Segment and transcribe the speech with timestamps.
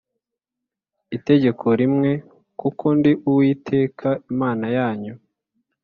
[1.17, 2.11] Itegeko rimwe
[2.59, 5.13] kuko ndi uwiteka imana yanyu